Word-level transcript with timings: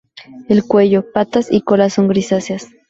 El 0.49 0.63
cuello, 0.63 1.11
patas 1.11 1.51
y 1.51 1.61
cola 1.61 1.91
son 1.91 2.07
grisáceas. 2.07 2.69